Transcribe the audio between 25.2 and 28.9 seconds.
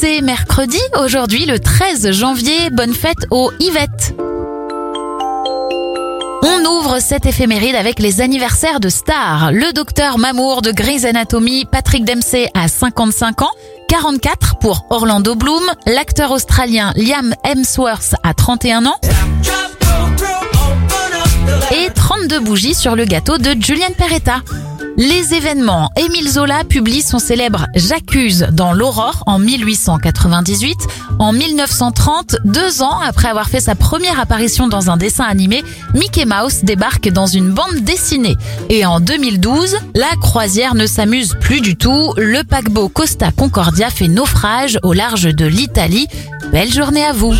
événements. Émile Zola publie son célèbre J'accuse dans